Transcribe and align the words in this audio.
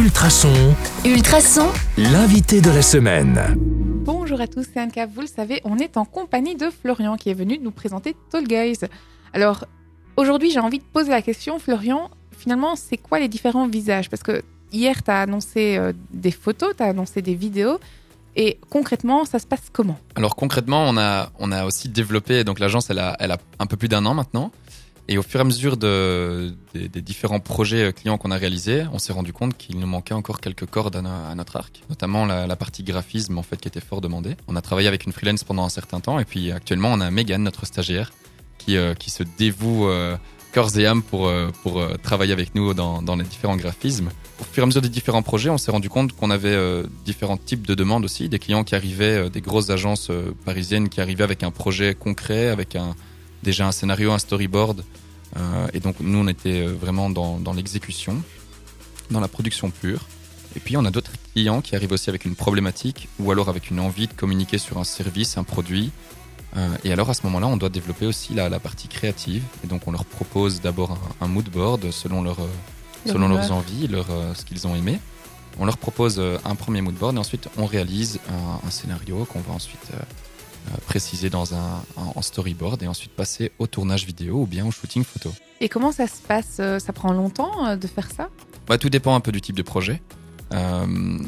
Ultrason, 0.00 0.74
Ultrason, 1.04 1.68
l'invité 1.98 2.62
de 2.62 2.70
la 2.70 2.80
semaine. 2.80 3.38
Bonjour 3.58 4.40
à 4.40 4.46
tous, 4.46 4.64
c'est 4.72 4.80
Anka. 4.80 5.04
Vous 5.04 5.20
le 5.20 5.26
savez, 5.26 5.60
on 5.64 5.76
est 5.76 5.98
en 5.98 6.06
compagnie 6.06 6.56
de 6.56 6.70
Florian 6.70 7.18
qui 7.18 7.28
est 7.28 7.34
venu 7.34 7.58
nous 7.60 7.70
présenter 7.70 8.16
Tall 8.30 8.48
Guys. 8.48 8.78
Alors, 9.34 9.66
aujourd'hui, 10.16 10.50
j'ai 10.50 10.58
envie 10.58 10.78
de 10.78 10.84
poser 10.84 11.10
la 11.10 11.20
question, 11.20 11.58
Florian, 11.58 12.08
finalement, 12.34 12.76
c'est 12.76 12.96
quoi 12.96 13.20
les 13.20 13.28
différents 13.28 13.68
visages? 13.68 14.08
Parce 14.08 14.22
que 14.22 14.42
hier, 14.72 15.02
tu 15.02 15.10
as 15.10 15.20
annoncé 15.20 15.76
euh, 15.76 15.92
des 16.14 16.30
photos, 16.30 16.74
tu 16.74 16.82
as 16.82 16.86
annoncé 16.86 17.20
des 17.20 17.34
vidéos. 17.34 17.78
Et 18.36 18.58
concrètement, 18.70 19.26
ça 19.26 19.38
se 19.38 19.46
passe 19.46 19.64
comment? 19.70 19.98
Alors 20.14 20.34
concrètement, 20.34 20.86
on 20.88 20.96
a, 20.96 21.30
on 21.38 21.52
a 21.52 21.66
aussi 21.66 21.90
développé, 21.90 22.42
donc 22.42 22.58
l'agence, 22.58 22.88
elle 22.88 23.00
a, 23.00 23.18
elle 23.20 23.32
a 23.32 23.38
un 23.58 23.66
peu 23.66 23.76
plus 23.76 23.88
d'un 23.88 24.06
an 24.06 24.14
maintenant. 24.14 24.50
Et 25.08 25.18
au 25.18 25.22
fur 25.22 25.40
et 25.40 25.42
à 25.42 25.44
mesure 25.44 25.76
de, 25.76 26.54
des, 26.74 27.00
différents 27.00 27.40
projets 27.40 27.92
clients 27.92 28.16
qu'on 28.16 28.30
a 28.30 28.36
réalisés, 28.36 28.84
on 28.92 28.98
s'est 28.98 29.12
rendu 29.12 29.32
compte 29.32 29.56
qu'il 29.56 29.78
nous 29.78 29.86
manquait 29.86 30.14
encore 30.14 30.40
quelques 30.40 30.66
cordes 30.66 30.94
à, 30.94 31.02
no- 31.02 31.08
à 31.08 31.34
notre 31.34 31.56
arc, 31.56 31.82
notamment 31.88 32.26
la, 32.26 32.56
partie 32.56 32.84
graphisme 32.84 33.36
en 33.36 33.42
fait 33.42 33.56
qui 33.60 33.66
était 33.68 33.80
fort 33.80 34.00
demandée. 34.00 34.36
On 34.46 34.54
a 34.54 34.62
travaillé 34.62 34.86
avec 34.86 35.06
une 35.06 35.12
freelance 35.12 35.42
pendant 35.42 35.64
un 35.64 35.68
certain 35.68 36.00
temps 36.00 36.18
et 36.20 36.24
puis 36.24 36.52
actuellement 36.52 36.92
on 36.92 37.00
a 37.00 37.10
Megan, 37.10 37.42
notre 37.42 37.66
stagiaire, 37.66 38.12
qui, 38.58 38.76
euh, 38.76 38.94
qui 38.94 39.10
se 39.10 39.24
dévoue 39.38 39.88
euh, 39.88 40.16
corps 40.52 40.76
et 40.78 40.86
âme 40.86 41.02
pour, 41.02 41.26
euh, 41.26 41.50
pour 41.62 41.80
euh, 41.80 41.94
travailler 42.02 42.32
avec 42.32 42.54
nous 42.54 42.74
dans, 42.74 43.02
dans 43.02 43.16
les 43.16 43.24
différents 43.24 43.56
graphismes. 43.56 44.10
Au 44.40 44.44
fur 44.44 44.62
et 44.62 44.64
à 44.64 44.66
mesure 44.66 44.82
des 44.82 44.88
différents 44.88 45.22
projets, 45.22 45.50
on 45.50 45.58
s'est 45.58 45.70
rendu 45.70 45.88
compte 45.88 46.12
qu'on 46.12 46.30
avait 46.30 46.48
euh, 46.48 46.84
différents 47.04 47.36
types 47.36 47.66
de 47.66 47.74
demandes 47.74 48.04
aussi, 48.04 48.28
des 48.28 48.38
clients 48.38 48.64
qui 48.64 48.74
arrivaient, 48.74 49.26
euh, 49.26 49.28
des 49.28 49.40
grosses 49.40 49.70
agences 49.70 50.08
euh, 50.10 50.34
parisiennes 50.44 50.88
qui 50.88 51.00
arrivaient 51.00 51.24
avec 51.24 51.42
un 51.42 51.50
projet 51.50 51.94
concret, 51.94 52.48
avec 52.48 52.76
un, 52.76 52.94
déjà 53.42 53.66
un 53.66 53.72
scénario, 53.72 54.12
un 54.12 54.18
storyboard. 54.18 54.84
Euh, 55.36 55.68
et 55.72 55.80
donc 55.80 55.96
nous, 56.00 56.18
on 56.18 56.28
était 56.28 56.66
euh, 56.66 56.72
vraiment 56.72 57.10
dans, 57.10 57.38
dans 57.38 57.52
l'exécution, 57.52 58.20
dans 59.10 59.20
la 59.20 59.28
production 59.28 59.70
pure. 59.70 60.08
Et 60.56 60.60
puis 60.60 60.76
on 60.76 60.84
a 60.84 60.90
d'autres 60.90 61.12
clients 61.32 61.60
qui 61.60 61.76
arrivent 61.76 61.92
aussi 61.92 62.10
avec 62.10 62.24
une 62.24 62.34
problématique 62.34 63.08
ou 63.20 63.30
alors 63.30 63.48
avec 63.48 63.70
une 63.70 63.78
envie 63.78 64.08
de 64.08 64.12
communiquer 64.12 64.58
sur 64.58 64.78
un 64.78 64.84
service, 64.84 65.36
un 65.36 65.44
produit. 65.44 65.92
Euh, 66.56 66.68
et 66.82 66.92
alors 66.92 67.08
à 67.08 67.14
ce 67.14 67.22
moment-là, 67.26 67.46
on 67.46 67.56
doit 67.56 67.68
développer 67.68 68.06
aussi 68.06 68.34
la, 68.34 68.48
la 68.48 68.58
partie 68.58 68.88
créative. 68.88 69.44
Et 69.62 69.68
donc 69.68 69.86
on 69.86 69.92
leur 69.92 70.04
propose 70.04 70.60
d'abord 70.60 70.98
un, 71.20 71.26
un 71.26 71.28
mood 71.28 71.48
board 71.48 71.92
selon, 71.92 72.22
leur, 72.22 72.38
selon 73.06 73.28
leurs 73.28 73.52
envies, 73.52 73.86
leur, 73.86 74.06
ce 74.34 74.44
qu'ils 74.44 74.66
ont 74.66 74.74
aimé. 74.74 74.98
On 75.60 75.64
leur 75.64 75.78
propose 75.78 76.20
un 76.44 76.54
premier 76.56 76.80
mood 76.80 76.94
board 76.94 77.14
et 77.14 77.18
ensuite 77.18 77.48
on 77.56 77.66
réalise 77.66 78.18
un, 78.28 78.66
un 78.66 78.70
scénario 78.70 79.24
qu'on 79.26 79.40
va 79.40 79.52
ensuite 79.52 79.92
euh, 80.68 80.76
préciser 80.86 81.30
dans 81.30 81.54
un, 81.54 81.82
en 81.96 82.22
storyboard 82.22 82.82
et 82.82 82.86
ensuite 82.86 83.12
passer 83.12 83.52
au 83.58 83.66
tournage 83.66 84.04
vidéo 84.06 84.42
ou 84.42 84.46
bien 84.46 84.66
au 84.66 84.70
shooting 84.70 85.04
photo. 85.04 85.32
Et 85.60 85.68
comment 85.68 85.92
ça 85.92 86.06
se 86.06 86.20
passe 86.22 86.56
Euh, 86.60 86.78
Ça 86.78 86.92
prend 86.92 87.12
longtemps 87.12 87.66
euh, 87.66 87.76
de 87.76 87.86
faire 87.86 88.10
ça? 88.10 88.28
Bah, 88.66 88.78
tout 88.78 88.90
dépend 88.90 89.14
un 89.14 89.20
peu 89.20 89.32
du 89.32 89.40
type 89.40 89.56
de 89.56 89.62
projet. 89.62 90.00
Euh, 90.52 91.18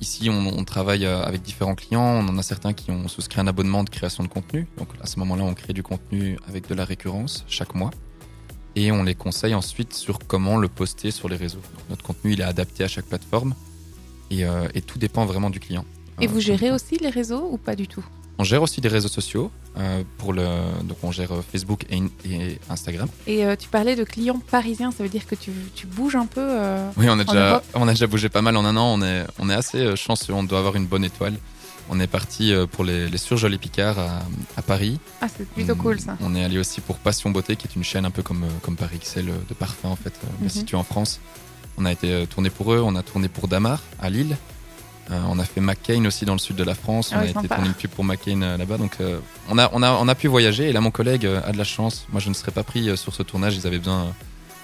ici, 0.00 0.28
on, 0.30 0.46
on 0.58 0.64
travaille 0.64 1.06
avec 1.06 1.42
différents 1.42 1.74
clients. 1.74 2.02
On 2.02 2.28
en 2.28 2.38
a 2.38 2.42
certains 2.42 2.72
qui 2.72 2.90
ont 2.90 3.08
souscrit 3.08 3.40
un 3.40 3.46
abonnement 3.46 3.84
de 3.84 3.90
création 3.90 4.22
de 4.22 4.28
contenu. 4.28 4.66
Donc 4.78 4.88
à 5.00 5.06
ce 5.06 5.18
moment-là, 5.20 5.44
on 5.44 5.54
crée 5.54 5.72
du 5.72 5.82
contenu 5.82 6.38
avec 6.48 6.68
de 6.68 6.74
la 6.74 6.84
récurrence 6.84 7.44
chaque 7.48 7.74
mois. 7.74 7.90
Et 8.74 8.90
on 8.90 9.02
les 9.02 9.14
conseille 9.14 9.54
ensuite 9.54 9.92
sur 9.92 10.18
comment 10.26 10.56
le 10.56 10.66
poster 10.66 11.10
sur 11.10 11.28
les 11.28 11.36
réseaux. 11.36 11.58
Donc, 11.76 11.90
notre 11.90 12.02
contenu, 12.02 12.32
il 12.32 12.40
est 12.40 12.44
adapté 12.44 12.84
à 12.84 12.88
chaque 12.88 13.04
plateforme. 13.04 13.54
Et, 14.30 14.46
euh, 14.46 14.66
et 14.74 14.80
tout 14.80 14.98
dépend 14.98 15.26
vraiment 15.26 15.50
du 15.50 15.60
client. 15.60 15.84
Et 16.22 16.26
vous 16.26 16.40
gérez 16.40 16.72
aussi 16.72 16.96
les 16.96 17.10
réseaux 17.10 17.48
ou 17.50 17.58
pas 17.58 17.76
du 17.76 17.86
tout? 17.86 18.04
On 18.38 18.44
gère 18.44 18.62
aussi 18.62 18.80
des 18.80 18.88
réseaux 18.88 19.08
sociaux. 19.08 19.50
euh, 19.78 20.02
pour 20.18 20.32
le, 20.32 20.44
donc 20.84 20.96
on 21.02 21.12
gère 21.12 21.32
euh, 21.32 21.42
Facebook 21.52 21.84
et, 21.90 22.02
et 22.28 22.58
Instagram. 22.68 23.08
Et 23.26 23.44
euh, 23.46 23.56
tu 23.56 23.68
parlais 23.68 23.94
de 23.96 24.04
clients 24.04 24.40
parisiens, 24.50 24.90
ça 24.90 25.02
veut 25.02 25.08
dire 25.08 25.26
que 25.26 25.34
tu, 25.34 25.50
tu 25.74 25.86
bouges 25.86 26.16
un 26.16 26.26
peu 26.26 26.40
euh, 26.40 26.90
Oui, 26.96 27.06
on 27.08 27.18
a, 27.18 27.24
déjà, 27.24 27.50
Europe? 27.50 27.64
on 27.74 27.88
a 27.88 27.92
déjà 27.92 28.06
bougé 28.06 28.28
pas 28.28 28.42
mal 28.42 28.56
en 28.56 28.64
un 28.64 28.76
an. 28.76 28.94
On 28.98 29.02
est, 29.02 29.24
on 29.38 29.48
est 29.48 29.54
assez 29.54 29.94
chanceux. 29.96 30.32
On 30.34 30.42
doit 30.44 30.58
avoir 30.58 30.76
une 30.76 30.86
bonne 30.86 31.04
étoile. 31.04 31.34
On 31.90 31.98
est 32.00 32.06
parti 32.06 32.52
pour 32.72 32.84
les, 32.84 33.08
les 33.08 33.18
Surjolis 33.18 33.58
Picards 33.58 33.98
à, 33.98 34.20
à 34.56 34.62
Paris. 34.62 34.98
Ah, 35.20 35.26
c'est 35.28 35.46
plutôt 35.48 35.72
On- 35.72 35.76
cool 35.76 36.00
ça. 36.00 36.16
On 36.20 36.34
est 36.34 36.44
allé 36.44 36.58
aussi 36.58 36.80
pour 36.80 36.96
Passion 36.98 37.30
Beauté, 37.30 37.56
qui 37.56 37.66
est 37.66 37.74
une 37.76 37.84
chaîne 37.84 38.04
un 38.04 38.10
peu 38.10 38.22
comme, 38.22 38.44
comme 38.62 38.76
Paris 38.76 38.96
Excel 38.96 39.26
de 39.26 39.54
parfum 39.54 39.88
en 39.90 39.96
fait, 39.96 40.14
Mhm. 40.40 40.48
située 40.48 40.76
en 40.76 40.84
France. 40.84 41.20
On 41.78 41.84
a 41.84 41.92
été 41.92 42.26
tourné 42.28 42.50
pour 42.50 42.72
eux. 42.72 42.80
On 42.84 42.94
a 42.96 43.02
tourné 43.02 43.28
pour 43.28 43.48
Damar 43.48 43.80
à 44.00 44.10
Lille. 44.10 44.36
Euh, 45.10 45.20
on 45.28 45.38
a 45.38 45.44
fait 45.44 45.60
McCain 45.60 46.04
aussi 46.04 46.24
dans 46.24 46.32
le 46.34 46.38
sud 46.38 46.56
de 46.56 46.64
la 46.64 46.74
France. 46.74 47.10
Ah 47.12 47.16
on 47.18 47.20
a 47.22 47.24
été 47.26 47.48
tourné 47.48 47.66
une 47.66 47.74
pub 47.74 47.90
pour 47.90 48.04
McCain 48.04 48.40
euh, 48.42 48.56
là-bas. 48.56 48.78
Donc 48.78 48.96
euh, 49.00 49.18
on, 49.50 49.58
a, 49.58 49.68
on, 49.72 49.82
a, 49.82 49.92
on 49.92 50.06
a 50.08 50.14
pu 50.14 50.28
voyager. 50.28 50.68
Et 50.68 50.72
là, 50.72 50.80
mon 50.80 50.90
collègue 50.92 51.26
a 51.26 51.50
de 51.52 51.58
la 51.58 51.64
chance. 51.64 52.06
Moi, 52.12 52.20
je 52.20 52.28
ne 52.28 52.34
serais 52.34 52.52
pas 52.52 52.62
pris 52.62 52.96
sur 52.96 53.14
ce 53.14 53.22
tournage. 53.22 53.56
Ils 53.56 53.66
avaient 53.66 53.78
besoin. 53.78 54.12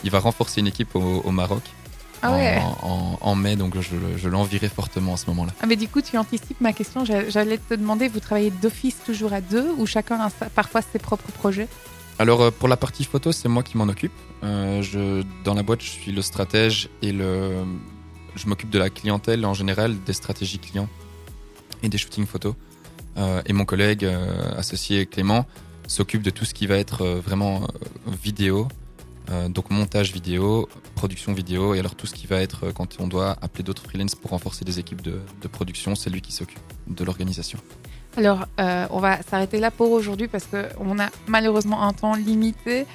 il 0.05 0.11
va 0.11 0.21
renforcer 0.21 0.61
une 0.61 0.69
équipe 0.69 0.95
au, 0.95 1.01
au 1.25 1.31
Maroc 1.33 1.63
Ah 2.23 2.33
ouais 2.33 2.59
en, 2.83 2.89
en- 2.89 3.19
en 3.21 3.35
mai, 3.35 3.57
donc 3.57 3.75
je, 3.81 3.97
je 4.17 4.29
fortement 4.69 5.15
à 5.15 5.17
ce 5.17 5.27
moment-là. 5.27 5.53
Ah, 5.61 5.67
mais 5.67 5.77
du 5.77 5.89
coup, 5.89 6.01
tu 6.03 6.17
anticipes 6.17 6.61
ma 6.61 6.73
question. 6.73 7.05
J'a- 7.05 7.29
J'allais 7.29 7.59
te 7.59 7.75
demander, 7.75 8.07
vous 8.09 8.21
travaillez 8.21 8.51
d'office 8.53 8.97
toujours 9.05 9.33
à 9.33 9.41
deux 9.41 9.69
ou 9.77 9.87
chacun 9.87 10.21
a 10.21 10.31
parfois 10.51 10.83
ses 10.83 10.99
propres 11.01 11.31
projets? 11.33 11.69
Alors 12.21 12.51
pour 12.53 12.69
la 12.69 12.77
partie 12.77 13.05
photo, 13.05 13.31
c'est 13.33 13.49
moi 13.49 13.63
qui 13.63 13.77
m'en 13.77 13.85
occupe. 13.89 14.13
Euh, 14.45 14.83
je, 14.83 15.23
dans 15.45 15.55
la 15.55 15.63
boîte, 15.65 15.83
je 15.83 15.89
suis 15.91 16.13
le 16.13 16.23
stratège 16.23 16.89
et 17.03 17.13
le, 17.13 17.53
je 18.39 18.47
m'occupe 18.47 18.71
de 18.71 18.79
la 18.79 18.89
clientèle 18.89 19.45
en 19.45 19.55
général, 19.55 19.97
des 20.05 20.13
stratégies 20.13 20.59
clients 20.59 20.89
et 21.83 21.89
des 21.89 21.99
shootings 21.99 22.27
photos. 22.27 22.55
Euh, 23.17 23.43
et 23.47 23.53
mon 23.53 23.65
collègue 23.65 24.05
euh, 24.05 24.53
associé 24.57 25.07
Clément 25.07 25.45
s'occupe 25.87 26.23
de 26.23 26.31
tout 26.31 26.45
ce 26.45 26.55
qui 26.55 26.67
va 26.67 26.77
être 26.77 27.03
euh, 27.03 27.21
vraiment 27.21 27.67
vidéo, 28.07 28.69
donc 29.51 29.69
montage 29.71 30.11
vidéo, 30.11 30.71
production 30.95 31.35
vidéo, 31.35 31.75
et 31.75 31.81
alors 31.81 31.95
tout 31.95 32.07
ce 32.07 32.15
qui 32.15 32.27
va 32.27 32.41
être 32.41 32.71
quand 32.71 32.97
on 32.99 33.07
doit 33.07 33.37
appeler 33.43 33.63
d'autres 33.63 33.83
freelances 33.83 34.15
pour 34.15 34.31
renforcer 34.31 34.65
des 34.65 34.79
équipes 34.79 35.03
de 35.03 35.49
production, 35.53 35.95
c'est 35.95 36.09
lui 36.09 36.23
qui 36.23 36.33
s'occupe 36.33 36.63
de 36.87 37.05
l'organisation. 37.05 37.59
Alors, 38.17 38.47
euh, 38.59 38.87
on 38.91 38.99
va 38.99 39.23
s'arrêter 39.23 39.59
là 39.61 39.71
pour 39.71 39.93
aujourd'hui 39.93 40.29
parce 40.29 40.47
qu'on 40.47 40.99
a 40.99 41.09
malheureusement 41.27 41.83
un 41.83 41.93
temps 41.93 42.15
limité. 42.15 42.87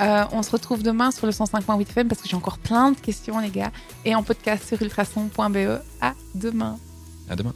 Euh, 0.00 0.24
on 0.32 0.42
se 0.42 0.50
retrouve 0.50 0.82
demain 0.82 1.10
sur 1.10 1.26
le 1.26 1.32
105.8 1.32 1.82
FM 1.82 2.08
parce 2.08 2.22
que 2.22 2.28
j'ai 2.28 2.36
encore 2.36 2.58
plein 2.58 2.92
de 2.92 2.98
questions, 2.98 3.38
les 3.40 3.50
gars. 3.50 3.72
Et 4.04 4.14
en 4.14 4.22
podcast 4.22 4.66
sur 4.66 4.80
ultrason.be. 4.80 5.80
À 6.00 6.14
demain. 6.34 6.78
À 7.28 7.36
demain. 7.36 7.48